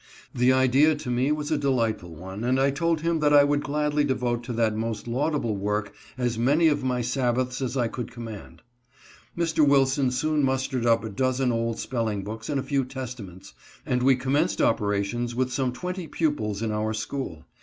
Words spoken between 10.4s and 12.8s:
mustered up a dozen old spelling books and a